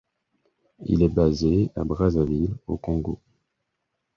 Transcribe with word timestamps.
Il 0.85 1.03
est 1.03 1.13
basé 1.13 1.69
à 1.75 1.83
Brazzaville 1.83 2.55
au 2.65 2.75
Congo. 2.75 3.19